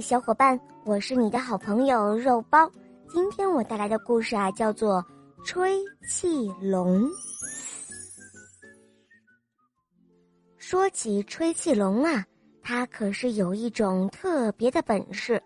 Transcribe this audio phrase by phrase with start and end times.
[0.00, 2.70] 小伙伴，我是你的好朋友肉包。
[3.08, 5.02] 今天我带来的故事啊，叫做
[5.44, 5.78] 《吹
[6.08, 7.02] 气龙》。
[10.56, 12.24] 说起吹气龙啊，
[12.62, 15.42] 它可是有一种特别的本事，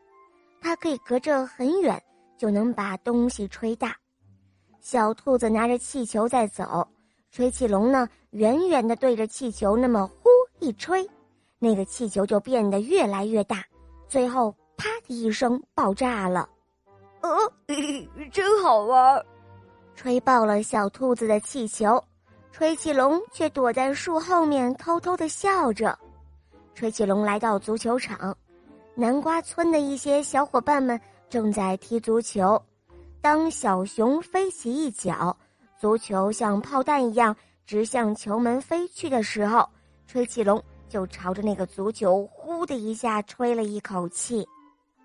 [0.60, 2.00] 它可以隔着很远
[2.36, 3.96] 就能把东西吹大。
[4.80, 6.86] 小兔子拿着气球在走，
[7.30, 10.28] 吹气龙呢，远远的对着气球那么呼
[10.58, 11.08] 一吹，
[11.58, 13.64] 那个气球就变得越来越大。
[14.12, 16.46] 最后，啪的一声爆炸了，
[17.22, 17.30] 呃，
[18.30, 19.24] 真好玩！
[19.94, 21.98] 吹爆了小兔子的气球，
[22.50, 25.98] 吹气龙却躲在树后面偷偷的笑着。
[26.74, 28.36] 吹气龙来到足球场，
[28.94, 31.00] 南瓜村的一些小伙伴们
[31.30, 32.62] 正在踢足球。
[33.22, 35.34] 当小熊飞起一脚，
[35.80, 37.34] 足球像炮弹一样
[37.64, 39.66] 直向球门飞去的时候，
[40.06, 40.62] 吹气龙。
[40.88, 42.22] 就朝着那个足球
[42.62, 44.46] 呼的一下吹了一口气，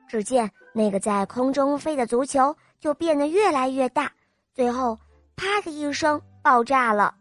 [0.08, 4.12] 只见那个在空中飞的足球就变得越来越大，
[4.54, 4.95] 最后
[5.36, 7.16] 啪的一声爆炸了。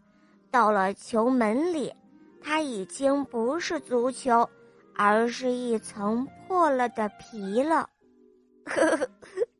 [0.50, 1.90] 到了球门里，
[2.42, 4.46] 它已经不是足球，
[4.94, 7.88] 而是一层破了的皮了。
[8.66, 9.08] 呵呵，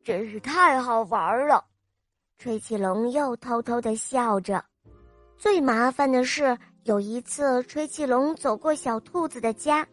[0.03, 1.65] 真是太好玩了！
[2.37, 4.63] 吹气龙又偷偷的笑着。
[5.39, 6.55] 最麻烦的是。
[6.83, 9.85] 有一次，吹气龙走过小兔子的家，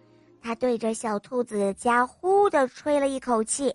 [0.44, 3.74] 他对着小兔子家呼的吹了一口气，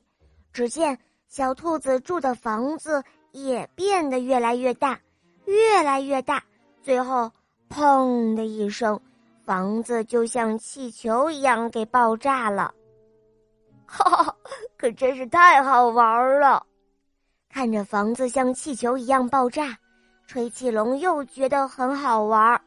[0.54, 0.96] 只见
[1.28, 5.00] 小兔子住的房子也变得越来越大，
[5.46, 6.44] 越来越大，
[6.84, 7.32] 最后
[7.72, 9.02] 砰的一声，
[9.44, 12.72] 房子就像气球一样给爆炸了。
[13.88, 14.36] 哈哈，
[14.78, 16.64] 可真是太好玩了！
[17.50, 19.76] 看着房子像气球一样爆炸，
[20.28, 22.62] 吹气龙又觉得很好玩儿。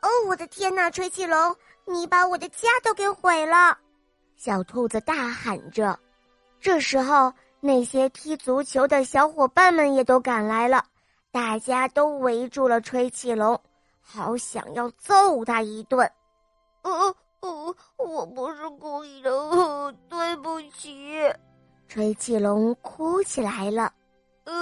[0.00, 0.90] 哦，我的天哪！
[0.90, 3.76] 吹气龙，你把我的家都给毁了！
[4.36, 5.98] 小兔子大喊着。
[6.60, 10.84] 这时候，那些踢足球的小伙伴们也都赶来了，
[11.32, 13.60] 大家都围住了吹气龙，
[14.00, 16.08] 好想要揍他一顿。
[16.82, 21.18] 呃呃，我不是故意的，对不起。
[21.88, 23.92] 吹气龙哭起来了。
[24.44, 24.52] 呃，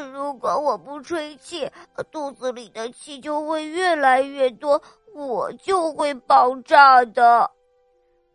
[0.00, 1.70] 如果我不吹气，
[2.10, 4.80] 肚子里的气就会越来越多，
[5.14, 7.50] 我就会爆炸的。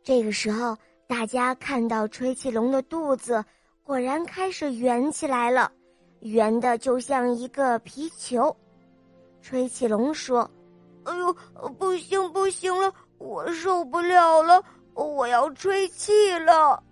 [0.03, 3.43] 这个时候，大家看到吹气龙的肚子
[3.83, 5.71] 果然开始圆起来了，
[6.19, 8.55] 圆的就像一个皮球。
[9.41, 10.49] 吹气龙说
[11.05, 11.33] ：“哎呦，
[11.77, 14.63] 不行不行了，我受不了了，
[14.93, 16.83] 我要吹气了。”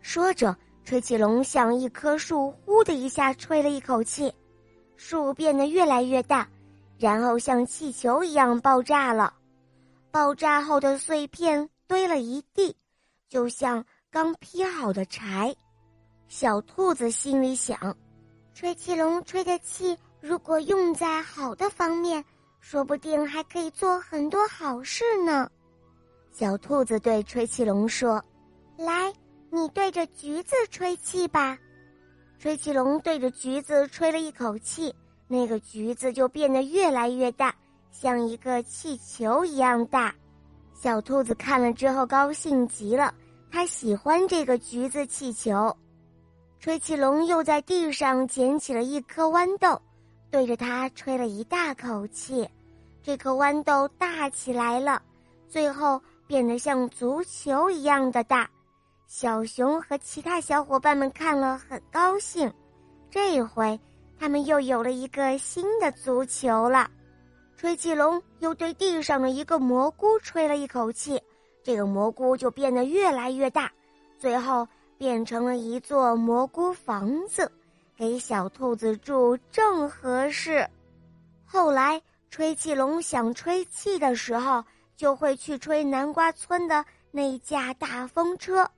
[0.00, 0.54] 说着。
[0.84, 4.32] 吹气龙像一棵树，呼的一下吹了一口气，
[4.96, 6.46] 树变得越来越大，
[6.98, 9.32] 然后像气球一样爆炸了。
[10.10, 12.76] 爆炸后的碎片堆了一地，
[13.28, 15.56] 就像刚劈好的柴。
[16.28, 17.96] 小兔子心里想：
[18.52, 22.22] 吹气龙吹的气，如果用在好的方面，
[22.60, 25.50] 说不定还可以做很多好事呢。
[26.30, 28.22] 小兔子对吹气龙说
[28.76, 29.12] ：“来。”
[29.54, 31.56] 你对着橘子吹气吧，
[32.40, 34.92] 吹气龙对着橘子吹了一口气，
[35.28, 37.54] 那个橘子就变得越来越大，
[37.92, 40.12] 像一个气球一样大。
[40.74, 43.14] 小兔子看了之后高兴极了，
[43.48, 45.76] 它喜欢这个橘子气球。
[46.58, 49.80] 吹气龙又在地上捡起了一颗豌豆，
[50.32, 52.48] 对着它吹了一大口气，
[53.04, 55.00] 这颗豌豆大起来了，
[55.48, 58.50] 最后变得像足球一样的大。
[59.06, 62.52] 小熊和其他小伙伴们看了很高兴，
[63.10, 63.78] 这回
[64.18, 66.90] 他们又有了一个新的足球了。
[67.56, 71.22] 吹气龙又对地上的一个蘑菇吹了一口气，
[71.62, 73.70] 这个蘑菇就变得越来越大，
[74.18, 74.66] 最后
[74.98, 77.50] 变成了一座蘑菇房子，
[77.96, 80.68] 给小兔子住正合适。
[81.44, 84.64] 后来，吹气龙想吹气的时候，
[84.96, 88.68] 就会去吹南瓜村的那架大风车。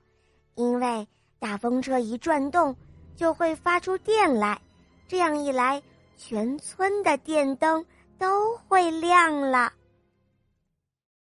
[0.57, 1.07] 因为
[1.37, 2.75] 大风车一转动，
[3.15, 4.59] 就会发出电来，
[5.07, 5.83] 这样一来，
[6.17, 7.85] 全村的电灯
[8.17, 9.71] 都会亮了。